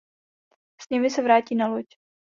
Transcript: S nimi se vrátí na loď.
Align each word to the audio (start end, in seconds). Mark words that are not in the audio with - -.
S 0.81 0.89
nimi 0.89 1.09
se 1.09 1.21
vrátí 1.21 1.55
na 1.55 1.67
loď. 1.67 1.85